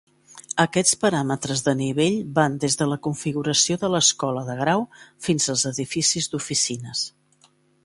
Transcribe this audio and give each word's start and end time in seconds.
Aquests 0.61 0.95
paràmetres 1.01 1.61
de 1.67 1.75
nivell 1.81 2.17
van 2.39 2.55
des 2.63 2.77
de 2.79 2.87
la 2.93 2.97
configuració 3.09 3.79
de 3.85 3.93
l'escola 3.97 4.45
de 4.49 4.57
grau 4.63 4.89
fins 5.29 5.53
als 5.55 5.69
edificis 5.75 6.33
d'oficines. 6.33 7.07